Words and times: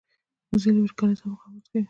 وزې 0.51 0.69
له 0.75 0.79
وچکالۍ 0.83 1.15
سره 1.19 1.27
مقاومت 1.31 1.65
کوي 1.71 1.79